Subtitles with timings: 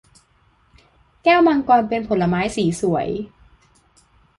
[1.23, 3.07] แก้วมังกรเป็นผลไม้สีสวย